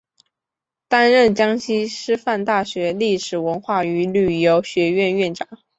[0.87, 5.47] 担任江西师范大学历史文化与旅游学院院长。